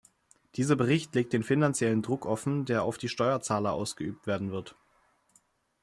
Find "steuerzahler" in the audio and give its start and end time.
3.07-3.73